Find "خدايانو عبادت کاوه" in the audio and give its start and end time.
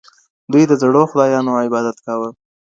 1.11-2.29